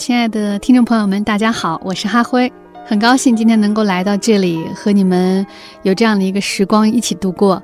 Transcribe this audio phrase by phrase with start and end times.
[0.00, 2.50] 亲爱的听众朋友们，大家好，我是哈辉，
[2.86, 5.46] 很高兴今天能够来到这里和你们
[5.82, 7.62] 有这样的一个时光一起度过。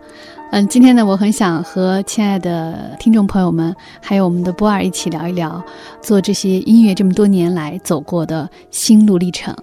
[0.52, 5.64] 嗯，今天呢，我很想和亲爱的听众朋友们，还有我们的波儿一起聊一聊，
[6.02, 9.56] 做这些音乐这么多年来走过的心路历程。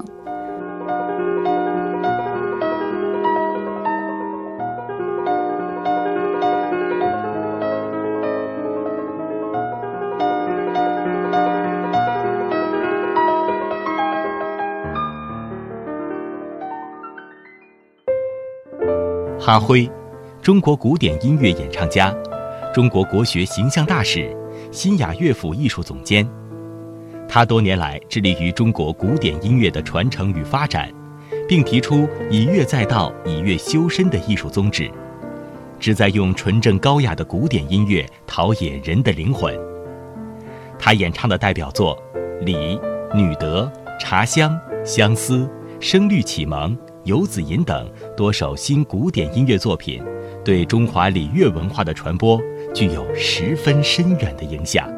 [19.45, 19.91] 哈辉，
[20.41, 22.15] 中国古典音乐演唱家，
[22.73, 24.33] 中国国学形象大使，
[24.71, 26.25] 新雅乐府艺术总监。
[27.27, 30.89] 他多年来致力于中国古典音乐的传承与发展，
[31.45, 34.89] 并提出以乐在道、以乐修身的艺术宗旨，
[35.77, 39.53] 旨在用纯正高雅的古典音乐陶冶人的灵魂。
[40.79, 42.01] 他演唱的代表作
[42.45, 42.55] 《礼》
[43.13, 43.69] 《女德》
[43.99, 44.51] 《茶香》
[44.85, 45.39] 《相思》
[45.81, 46.73] 《声律启蒙》。
[47.05, 50.01] 游子吟等多首新古典音乐作品，
[50.45, 52.39] 对中华礼乐文化的传播
[52.73, 54.92] 具有十分深远的影响。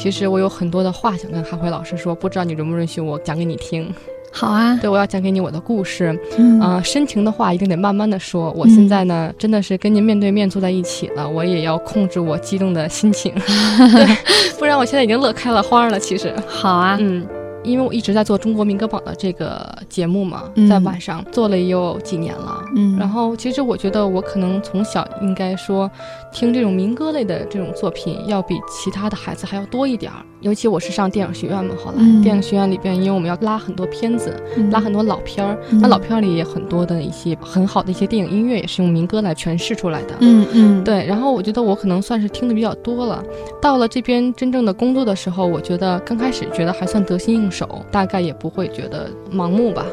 [0.00, 3.94] 其实我有很多的话想跟哈辉老师说，不知道你允不允许我讲给你听？
[4.32, 6.18] 好啊，对，我要讲给你我的故事。
[6.38, 8.50] 嗯啊、深情的话一定得慢慢的说。
[8.52, 13.34] 我现在呢，真的是跟您面对面坐在一起了，我也要控制我激动的心情，
[13.92, 14.16] 对，
[14.58, 16.00] 不然我现在已经乐开了花了。
[16.00, 17.26] 其实，好啊，嗯，
[17.62, 22.62] 因为我一直在做中国民歌榜的这个节目嘛，嗯在晚上做了也有几年了。
[22.76, 25.90] 嗯，然后，其实我觉得我可能从小应该说，
[26.32, 30.18] 听这种民歌类的这种作品，要比其他的孩子还要多一点儿。
[30.40, 40.14] 尤其我是上电影学院嘛，后来、嗯电影学院里边，因为我们要拉很多片子，嗯拉很多老片儿，嗯那老片儿里也很多的一些很好的一些电影音乐，也是用民歌来诠释出来的。
[40.20, 43.22] 嗯嗯，对，然后我觉得我可能算是听的比较多了。
[43.60, 49.84] 到了这边真正的工作的时候，我觉得刚开始觉得还算得心应手，大概也不会觉得盲目吧。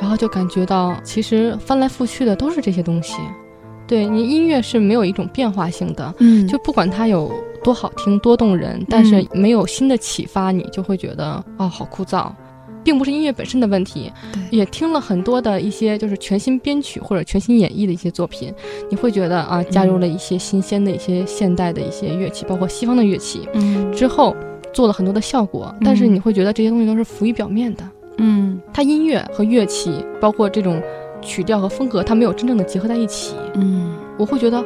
[0.00, 3.16] 然后就感觉到，其实翻来覆去的都是这些东西。
[3.86, 7.30] 对你音乐是没有一种变化性的，嗯，就不管它有
[7.62, 12.30] 多好听、多动人，但是没有新的启发，你就会觉得哦，好枯燥。
[12.82, 18.52] 并不是音乐本身的问题，对也听了很多的一些就是全新编曲或者全新演绎的一些作品，
[18.90, 24.36] 你会觉得啊，加入了一些新鲜的一些现代的一些乐器，包括西方的乐器嗯之后，
[24.74, 27.82] 做了很多的效果，但是你会觉得这些东西都是浮于表面的。
[28.18, 28.60] 嗯。
[28.72, 30.82] 它音乐和乐器，包括这种
[31.22, 33.94] 曲调和风格，它没有真正的结合在一起，嗯。
[34.18, 34.62] 我会觉得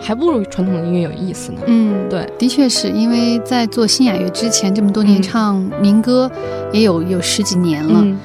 [0.00, 1.60] 还不如传统的音乐有意思呢。
[1.66, 6.30] 嗯，对，的确是因为在做新雅乐之前这么多年嗯唱民歌，
[6.72, 8.00] 也有有十几年了。
[8.02, 8.18] 嗯。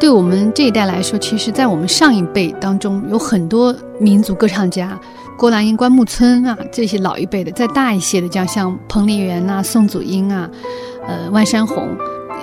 [0.00, 4.96] 对我们这一代来说，其实，在我们上一辈当中，有很多民族歌唱家，
[5.38, 10.50] 郭兰英、关牧村啊，这些老一辈的，再大一些的，这样像彭丽媛呐、宋祖英啊，
[11.06, 11.88] 呃，万山红。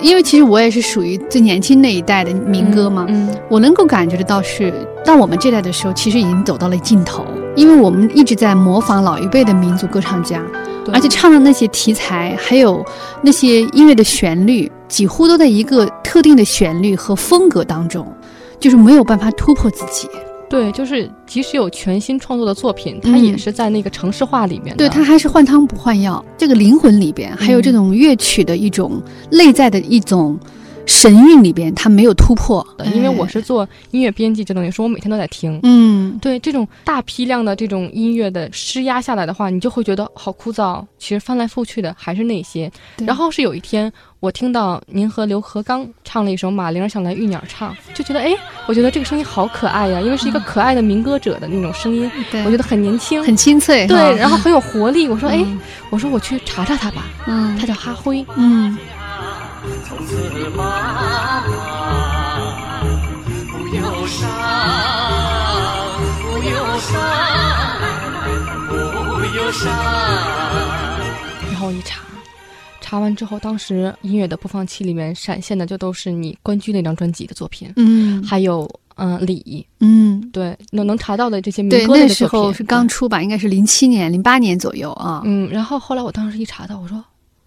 [0.00, 4.72] 因为其实我也是属于最年轻那一代的民歌嘛，嗯我能够感觉得到是
[5.04, 7.22] 到我们这代的时候，其实已经走到了尽头，
[7.54, 10.42] 因为我们一直在模仿老一辈的民族歌唱家，
[10.82, 12.82] 对而且唱的那些题材，还有
[13.22, 18.10] 那些音乐的旋律，几乎都在一个特定的旋律和风格当中，
[18.58, 20.08] 就是没有办法突破自己。
[20.48, 23.24] 对，就是即使有全新创作的作品，它嗯。
[23.24, 24.76] 也是在那个城市化里面的。
[24.76, 30.38] 对，它还是换汤不换药，这个灵魂里边，还有这种乐曲的一种内在的一种
[30.86, 32.66] 神韵里边，它没有突破。
[32.78, 35.58] 的，因为我哎是做音乐编辑，这东西说我每天都在听。
[35.64, 40.82] 嗯对这种大批量的这种音乐的施压下来的话，你就会觉得好枯燥。
[40.98, 42.70] 其实翻来覆去的还是那些。
[42.98, 48.34] 然后是有一天，我听到您和刘和刚唱了一首《马铃想来玉鸟唱》，就觉得哎，
[48.66, 53.86] 我觉得这个声音好可爱呀，因为是一个可爱的民歌者的那种声音，对，我觉得很年轻，很清脆。
[53.86, 55.08] 对，然后很有活力。
[55.08, 55.60] 我说哎，嗯
[55.90, 58.24] 我说我去查查他吧，嗯他叫哈辉。
[58.36, 58.76] 嗯
[59.88, 60.16] 从此
[60.50, 61.42] 妈妈
[63.50, 64.28] 不忧伤，
[66.22, 67.00] 不忧伤，
[68.68, 68.74] 不
[69.36, 69.64] 忧伤。
[71.50, 72.02] 然后一查，
[72.80, 85.22] 查完之后，当时音乐的播放器里面闪现的就都是你关雎那张专辑的作品，嗯还有嗯李，嗯，对，能能查到的这些民对，歌的作品时候是刚出版，应该是零七年、零八年左右啊。
[85.24, 87.02] 嗯，然后后来我当时一查到，我说。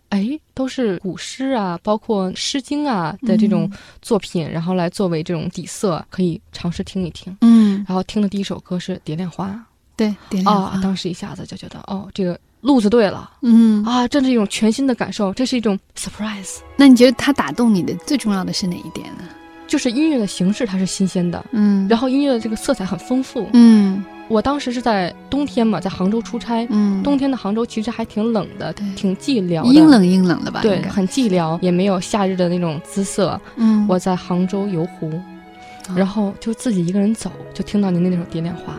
[0.10, 3.72] 哎，都是古诗啊，包括《诗经啊》的这种
[4.02, 7.36] 作品，然后来作为这种底色，可以尝试听一听。
[7.42, 9.48] 嗯，然后听的第一首歌是《蝶恋花》
[9.96, 13.30] 对，点亮啊，当时一下子就觉得，哦，这个路子对了。
[13.42, 16.60] 嗯，啊，这是一种全新的感受，这是一种 surprise。
[16.76, 19.24] 那你觉得它打动你的最重要的是哪一点呢？
[19.68, 26.66] 就是音乐的形式它是新鲜的，嗯，然后音乐的这个色彩很丰富，嗯我当时是在冬天嘛，在杭州出差。
[26.70, 30.62] 嗯，冬天的杭州其实还挺冷的，挺寂寥的，阴冷阴冷的吧？
[30.62, 33.42] 对，很寂寥，也没有夏日的那种姿色。
[33.56, 38.74] 嗯，我在杭州游湖，哦然后就自己一个人走，就听到您的那首《蝶恋花》，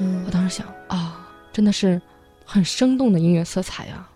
[0.00, 1.16] 嗯我当时想啊，
[1.52, 2.02] 真的是
[2.44, 4.08] 很生动的音乐色彩啊。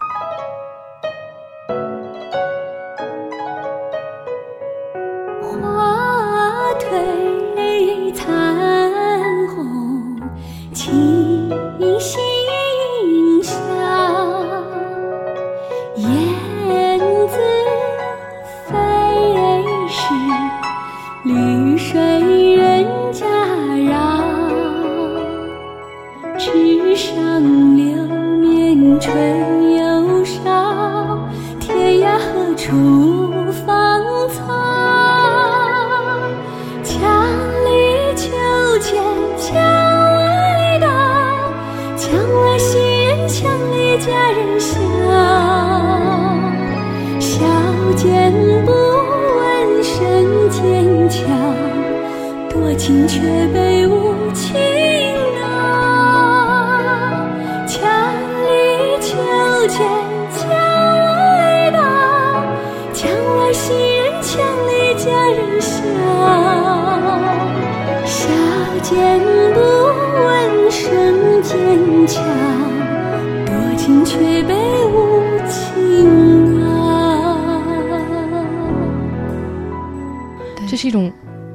[80.80, 81.12] 是一种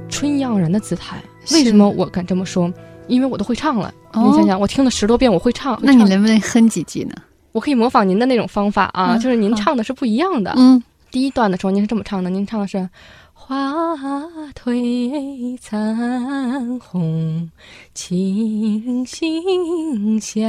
[0.08, 1.18] 春意盎然的姿态。
[1.52, 2.72] 为什么我敢这么说？
[3.08, 3.92] 因为我都会唱了。
[4.14, 5.76] 哦你想想，我听了十多遍，我会唱。
[5.76, 7.16] 会那你能不能哼几句呢？
[7.52, 10.54] 我可以模仿您的那种方法啊，嗯就是您唱的是不一样的。
[10.56, 12.88] 嗯，第一段的时候，您是这么唱的，您唱的是
[13.34, 13.94] “花
[14.54, 17.50] 褪残红，
[17.94, 20.40] 青杏下”，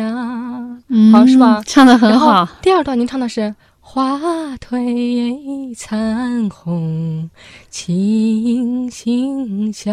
[0.89, 3.55] 嗯好是吧唱的很好，第二段您唱的是
[3.97, 7.31] “花褪残红，
[7.71, 9.91] 轻轻笑”，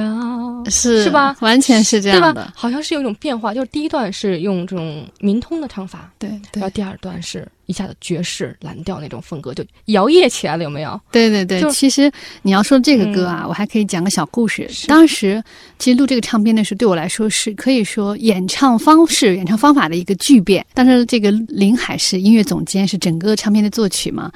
[0.70, 1.34] 是是吧？
[1.40, 2.26] 完全是这对吧？
[2.26, 6.60] 样的？，好像是有一种变化，就是第一段是用这种民通的唱法，对对。
[6.60, 11.00] 然后第二段是一下子爵士蓝调那种风格，就摇曳起来了，有没有？
[11.12, 12.12] 对对对，其实
[12.42, 14.70] 你要说这个歌啊，我还可以讲个小故事。
[14.88, 15.44] 当时
[15.80, 20.66] 其实录这个唱片的时候，对我来说是可以说演唱方式、演唱方法的一个巨变。
[20.74, 24.32] 但是这个林海是音乐总监，是整个唱片的作曲嘛。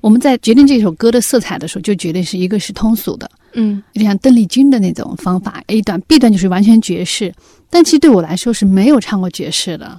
[0.00, 7.32] 我们在决定这首歌的色彩的时候，就决定是一个是通俗的，嗯，有点像邓丽君的那种方法，A 段、B 段就是完全爵士。
[7.70, 9.98] 但其实对我来说是没有唱过爵士的，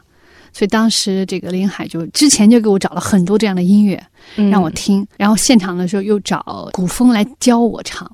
[0.55, 4.01] 所以当时这个林海就之前就给我找了很多这样的音乐，
[4.37, 8.09] 嗯让我听，然后现场的时候又找古风来教我唱，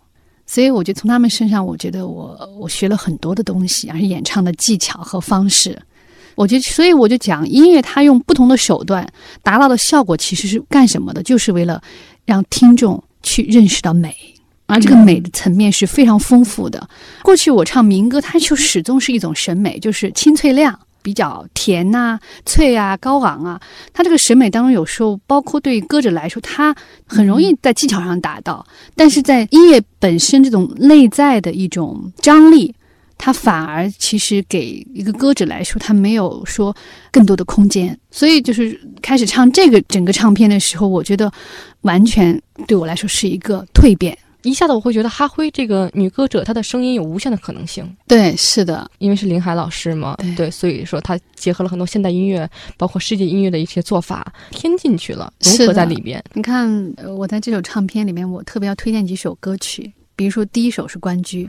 [0.48, 5.80] 所以我觉得从他们身上，我觉得我我学了很多的东西，而且演唱的技巧和方式。
[6.34, 9.08] 我觉得，所以我就讲，音乐它用不同的手段
[9.44, 11.22] 达到的效果其实是干什么的？
[11.22, 11.80] 就是为了
[12.26, 14.16] 让听众去认识到美，
[14.66, 16.90] 而这个美的层面是非常丰富的。
[17.22, 20.80] 过去我唱民歌，它就始终是一种审美，就是清脆亮。
[21.02, 23.62] 比较甜呐、脆啊、高昂啊，
[23.94, 26.76] 它这个审美当中，有时候包括对于歌者来说，他
[27.06, 28.66] 很容易在技巧上达到，
[28.96, 32.74] 但是在音乐本身这种内在的一种张力，
[33.18, 36.76] 它反而其实给一个歌者来说，他没有说
[37.12, 37.96] 更多的空间。
[38.10, 41.32] 所以就是开始唱这个整个唱片的时候，我觉得
[41.82, 44.18] 完全对我来说是一个蜕变。
[44.44, 56.24] 一下子我会觉得哈辉这个女歌者，她的声音有无限的可能性，对，是的，因为是林海老师嘛，对所以说她结合了很多现代音乐，包括世界音乐的一些做法，添进去了，融合在里边。
[56.34, 61.46] 你看，呃我在这首唱片里面，我特别要推荐几首歌曲，比如说第一首是《关雎》。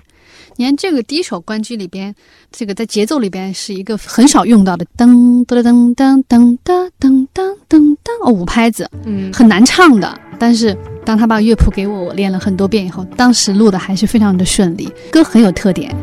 [0.57, 2.15] 你看这个第一首《关雎》里边，
[2.51, 10.19] 这个在节奏里边是一个很少用到的噔噔噔噔噔噔噔噔噔噔哦五拍子，嗯，很难唱的。
[10.39, 15.95] 但是当他把乐谱给我，我练了很多遍以后，当时录的还是非常的顺利，歌很有特点。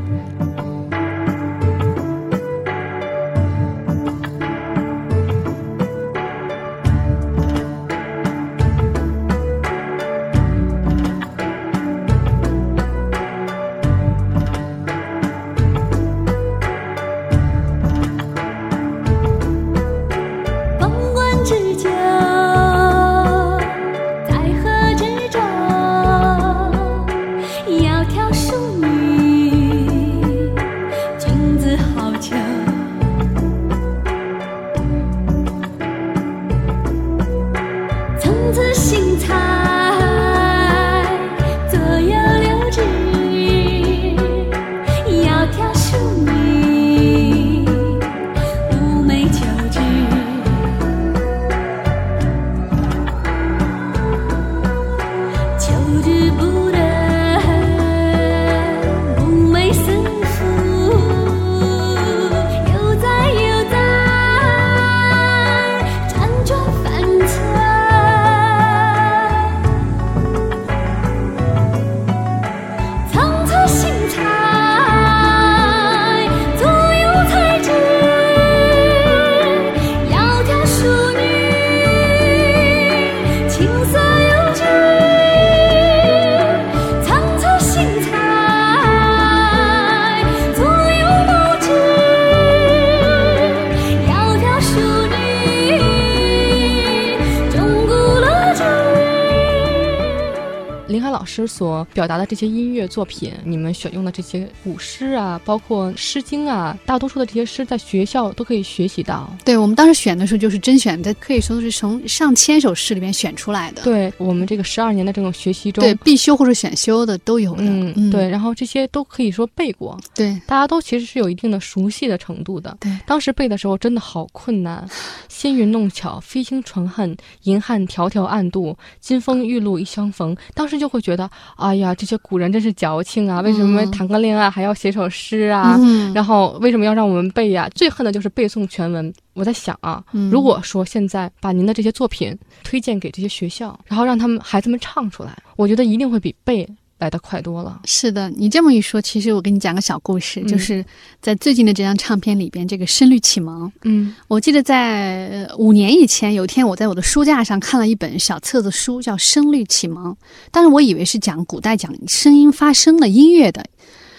[101.39, 109.31] 师所表达的这些音乐作品，你们选用的这些古诗啊，包括《诗经》啊，大多数的这些诗在学校都可以学习到。
[109.46, 113.84] 对我们当时选的时候就是甄选的，可以说是从上千首诗里面选出来的。
[113.84, 117.63] 对我们这个十二年的这种学习中，对必修或者选修的都有的。
[117.63, 122.75] 嗯，对，然后这些都可以说背过，对，大家都其实是有一定的熟悉的程度的。
[122.79, 124.88] 对，当时背的时候真的好困难，
[125.27, 130.36] 纤云弄巧，飞星传恨，银汉迢迢暗度，金风玉露一相逢。
[130.53, 133.41] 当时就会觉得，哎呀，这些古人真是矫情啊！
[133.41, 135.75] 为什么谈个恋爱还要写首诗啊？
[135.79, 139.13] 嗯然后为什么要让我们背呀、最恨的就是背诵全文。
[139.33, 146.67] 我在想啊，嗯如果说现在把您的这些作品推荐给这些学校，然后让他们孩子们唱出来，我觉得一定会比背
[147.00, 147.82] 来的快多了。
[147.86, 150.86] 是的，你这么一说，其实我给你讲个小故事，嗯就是
[151.22, 153.68] 在最近的这张唱片里边，这个《声律启蒙》。
[153.84, 160.12] 嗯我记得在呃五年以前，有一天我在我的书架上看了一本小册子书，叫《声律启蒙》。
[160.51, 163.65] 当时我以为是讲古代讲声音发声的音乐的，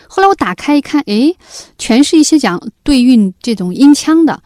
[0.08, 1.36] 后来我打开一看，诶，
[1.78, 4.42] 全是一些讲对韵这种音腔的。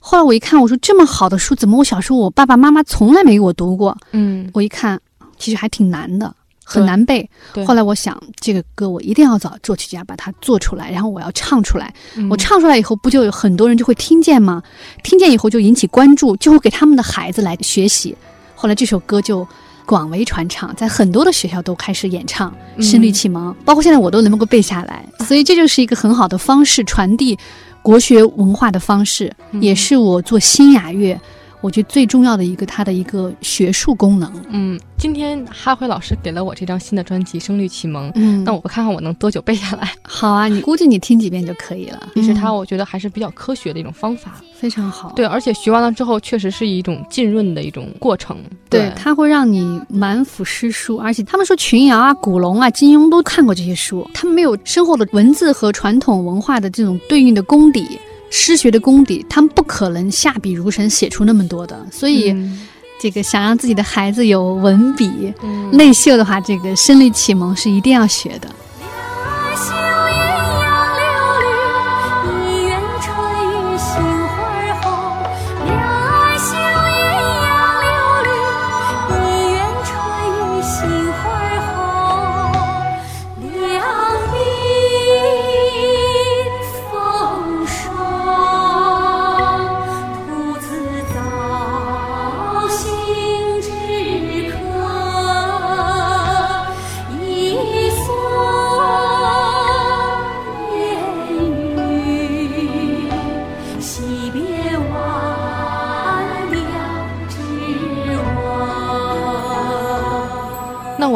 [0.00, 3.96] 后来我一看，我说这么好的书，怎么我小时候我爸爸妈妈从来没给我读过？
[4.12, 5.00] 嗯，我一看，
[5.38, 7.28] 其实还挺难的，很难背。
[7.66, 11.94] 后来我想，这个歌我一定要找作曲家把它做出来，然后我要唱出来。
[12.16, 14.62] 嗯我唱出来以后，不就有很多人就会听见吗？
[15.02, 18.16] 听见以后就引起关注，就会给他们的孩子来学习。
[18.54, 19.46] 后来这首歌就
[19.84, 25.04] 广为传唱，在很多的学校都开始演唱嗯《声律启蒙》，包括现在我都能够背下来。
[25.26, 27.38] 所以这就是一个很好的方式，传递
[27.82, 31.20] 国学文化的方式，嗯也是我做新雅乐。
[31.64, 34.30] 我觉得最重要的一个，它的一个学术功能。
[34.50, 39.90] 嗯，今天哈辉老师给了我这张新的专辑《声律启蒙》，嗯那我看看我能多久背下来。
[40.04, 42.08] 好啊，你估计你听几遍就可以了。
[42.14, 44.34] 其实它，嗯我觉得还是比较科学的一种方法。
[44.52, 45.10] 非常好。
[45.16, 48.36] 对，而且学完了之后，确实是一种浸润的一种过程。
[48.68, 57.98] 对，它会让你满腹诗书，而且他们说群瑶啊、古龙啊、金庸都看过这些书，他们没有深厚的文字和传统文化的这种对应的功底、
[58.30, 61.86] 诗学的功底，他们不可能下笔如神写出那么多的。
[61.92, 62.66] 所以，嗯
[63.00, 68.48] 这个想让自己的孩子有文笔、嗯内秀的话，这个声律启蒙是一定要学的。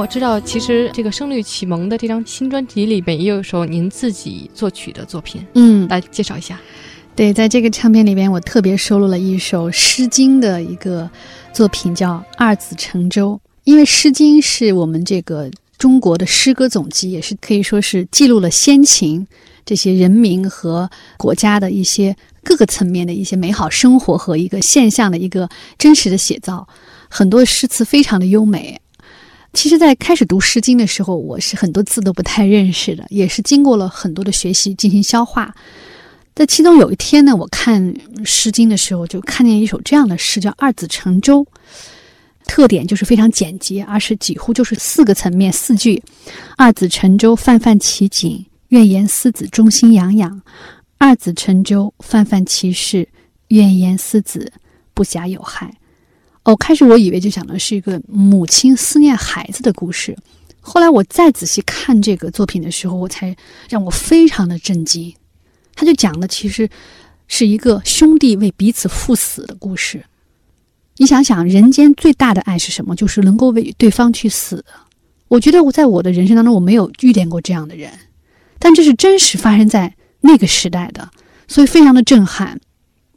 [0.09, 6.59] 知道，其实这个《声律启蒙》的这张新专辑里边也有一首您自己作曲的作品，嗯，来介绍一下。
[7.15, 11.09] 对，在这个唱片里边，我特别收录了一首《诗经》的一个
[11.53, 13.39] 作品，叫《二子乘舟》。
[13.65, 19.27] 因为《诗经》是我们这个中国的诗歌总集，也是可以说是记录了先秦
[19.67, 26.67] 这些人民和国家的一些各个层面的一些美好生活和一个现象的一个真实的写照。
[27.11, 28.81] 很多诗词非常的优美。
[29.59, 35.53] 其实，在开始读《诗经》的时候，我是很多字都不太认识的，也是经过了很多的学习进行消化。
[36.33, 37.83] 在其中有一天呢，我看
[38.25, 41.41] 《诗经》的时候，就看见一首这样的诗，叫《二子乘舟》。
[42.47, 46.01] 特点就是非常简洁，而是几乎就是四个层面四句：
[46.57, 50.41] 二子乘舟，泛泛其景；愿言思子，中心洋洋。
[50.99, 53.05] 二子乘舟，泛泛其事；
[53.49, 54.53] 愿言思子，
[54.95, 55.75] 不暇有害。
[56.49, 60.17] 哦，开始我以为就讲的是一个母亲思念孩子的故事，
[60.61, 63.37] 后来我再仔细看这个作品的时候，我才
[63.69, 65.15] 让我非常的震惊。
[65.75, 66.67] 他就讲的其实
[67.27, 70.03] 是一个兄弟为彼此赴死的故事。
[70.97, 72.97] 你想想，人间最大的爱是什么？
[72.97, 74.65] 就是能够为对方去死。
[75.29, 77.93] 我觉得我在我的人生当中，我没有遇见过这样的人，
[78.59, 81.11] 但这是真实发生在那个时代的，
[81.47, 82.59] 所以非常的震撼。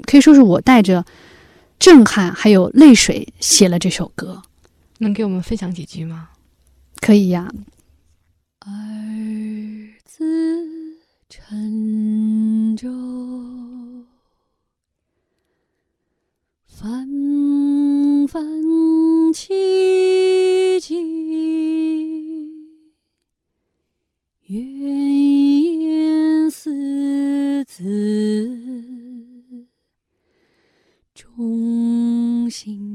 [0.01, 1.05] 可以说是我带着
[1.81, 4.43] 震撼还有泪水写了这首歌。
[4.99, 6.29] 能给我们分享几句吗？
[6.97, 7.51] 可以呀、
[8.59, 8.69] 儿
[10.05, 10.23] 子
[11.27, 12.87] 沉舟，
[16.67, 17.07] 泛
[18.27, 18.43] 泛
[19.33, 21.20] 其景，
[32.51, 32.90] 心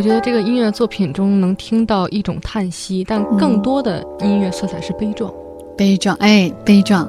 [0.00, 5.30] 我觉得这个音乐作品中能听到一种叹息，但更多的音乐色彩是悲壮。
[5.76, 7.06] 悲壮，哎，悲壮。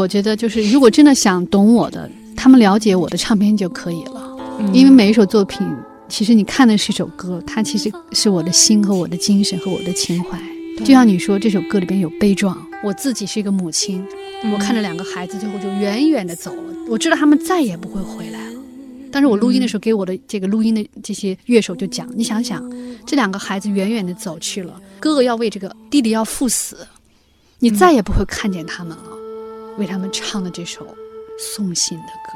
[0.00, 4.26] 我觉得，就是如果真的想懂我的，他们了解我的唱片就可以了。
[4.58, 5.66] 嗯因为每一首作品，
[6.08, 10.38] 其实你看的是一首歌，它其实是我的心和我的精神和我的情怀。
[10.78, 12.56] 就像你说，这首歌里边有悲壮。
[12.82, 14.02] 我自己是一个母亲，
[14.42, 18.60] 嗯我看着两个孩子最后就远远的走了，我知道他们再也不会回来了。
[19.12, 22.62] 但是我录音的时候，给我的这个录音的这些乐手就讲，你想想，
[23.04, 26.86] 这两个孩子远远的走去了，哥哥要为这个弟弟要赴死，
[27.58, 29.04] 你再也不会看见他们了。
[29.78, 30.86] 为他们唱的这首
[31.38, 32.32] 送信的歌，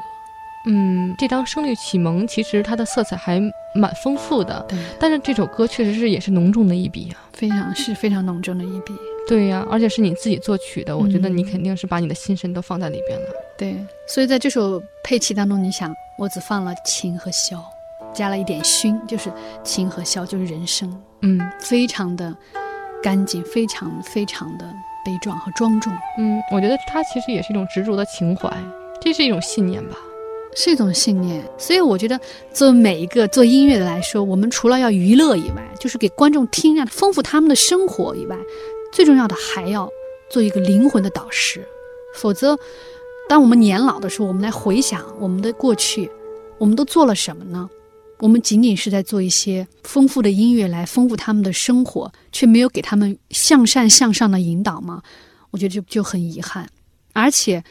[0.67, 3.39] 嗯，这张《声律启蒙》其实它的色彩还
[3.75, 7.21] 蛮丰富的，对，但是这首歌确实是也是浓重的一笔啊。
[7.33, 8.93] 非常是非常浓重的一笔。
[9.27, 13.25] 对呀、而且是你自己作曲的，我觉得嗯你肯定是把你的心神都放在里边了。
[13.57, 13.75] 对，
[14.07, 17.59] 所以在这首配器当中，你想，我只放了琴和箫，
[18.13, 19.31] 加了一点熏，就是
[19.63, 22.35] 琴和箫就是人声，嗯非常的
[23.01, 24.65] 干净，非常非常的
[25.05, 28.51] 悲壮和庄重，嗯，我觉得它其实也是一种执着的情怀，
[28.99, 29.95] 这是一种信念吧。
[30.57, 31.43] 是一种信念。
[31.57, 32.19] 所以我觉得，
[32.53, 38.37] 作为每一个做音乐的来说，我们除了要娱乐以外，就是给观众听，让丰富他们的生活以外，
[38.93, 39.89] 最重要的还要
[40.29, 41.67] 做一个灵魂的导师。
[42.15, 42.57] 否则，
[43.27, 46.09] 当我们年老的时候，我们来回想我们的过去，
[46.57, 47.69] 我们都做了什么呢？
[48.25, 55.03] 我们仅仅是在做一些丰富的音乐来丰富他们的生活，却没有给他们向善向上的引导吗？
[55.51, 56.67] 我觉得就就很遗憾。
[57.13, 57.63] 而且，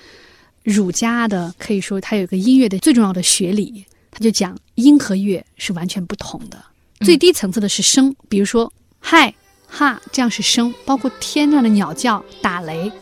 [0.62, 6.64] 儒家的可以说它有一个音乐的最重要的学理，他就讲音和乐是完全不同的。
[7.00, 9.34] 最低层次的是声，比如说嗨
[9.66, 12.92] 哈，这样是声，包括天上的鸟叫、打雷，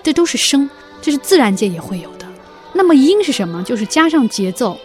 [0.00, 0.70] 这都是声，
[1.02, 2.26] 这是自然界也会有的。
[2.72, 3.64] 那么音是什么？
[3.64, 4.78] 就是加上节奏，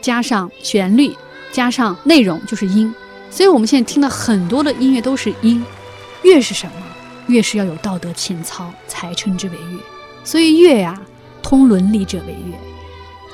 [0.00, 1.14] 加上旋律，
[1.52, 2.94] 加上内容，就是音。
[3.30, 5.64] 所以我们现在听的很多的音乐都是音，
[6.22, 6.72] 乐是什么？
[7.26, 9.80] 乐是要有道德情操，才称之为乐。
[10.22, 11.00] 所以乐呀、
[11.42, 12.54] 通伦理者为乐。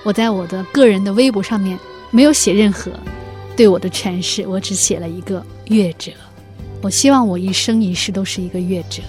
[0.03, 1.79] 我在我的个人的微博上面
[2.11, 2.91] 没有写任何
[3.55, 6.11] 对我的诠释，我只写了一个乐者。
[6.81, 9.03] 我希望我一生一世都是一个乐者。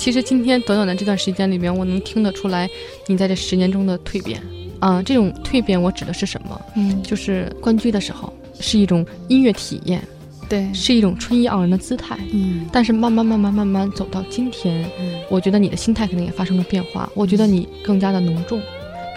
[0.00, 2.66] 其实今天短短的这段时间里面，我能听得出来
[3.06, 4.42] 你在这十年中的蜕变。
[4.78, 6.58] 啊、这种蜕变我指的是什么？
[6.74, 10.02] 嗯，就是关雎的时候是一种音乐体验，
[10.48, 12.16] 对，是一种春意盎然的姿态。
[12.32, 17.06] 嗯但是慢慢慢慢慢慢走到今天，嗯我觉得你的心态可能也发生了变化。
[17.14, 18.58] 我觉得你更加的浓重，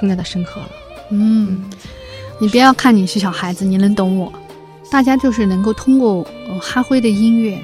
[0.02, 0.69] 更加的深刻了。
[1.12, 1.63] 嗯，
[2.41, 4.30] 你不要看你是小孩子，你能懂我。
[4.91, 7.58] 大家就是能够通过呃哈辉的音乐，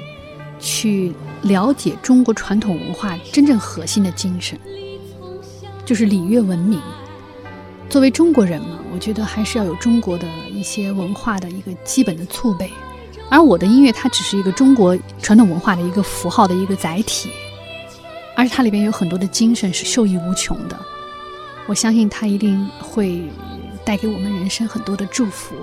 [0.58, 4.58] 去了解中国传统文化真正核心的精神，
[5.84, 6.80] 就是礼乐文明。
[7.88, 12.70] 作为中国人嘛，我觉得还是要有中国的一些文化的一个基本的储备。
[13.30, 17.30] 而我的音乐，它只是一个中国传统文化的一个符号的一个载体，
[18.36, 20.78] 而且它里边有很多的精神是受益无穷的。
[21.66, 23.22] 我相信它一定会
[23.84, 25.54] 带给我们人生很多的祝福。